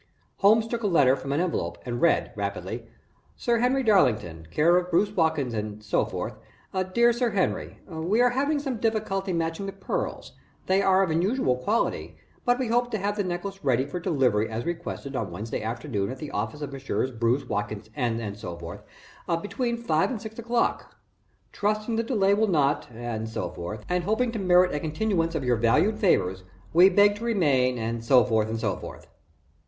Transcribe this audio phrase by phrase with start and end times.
[0.37, 2.87] Holmes took a letter from an envelope and read, rapidly:
[3.37, 6.33] Sir Henry Darlington care of Bruce, Watkins and so forth
[6.95, 10.31] dear Sir Henry We are having some difficulty matching the pearls
[10.65, 14.49] they are of unusual quality, but we hope to have the necklace ready for delivery
[14.49, 17.11] as requested on Wednesday afternoon at the office of Messrs.
[17.11, 18.81] Bruce, Watkins and so forth,
[19.43, 20.95] between five and six o'clock.
[21.51, 25.43] Trusting the delay will not and so forth and hoping to merit a continuance of
[25.45, 26.43] your valued favors,
[26.73, 29.05] we beg to remain, and so forth, and so forth.